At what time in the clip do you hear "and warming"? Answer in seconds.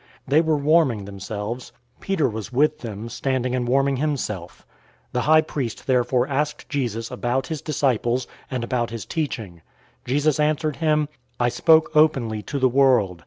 3.53-3.97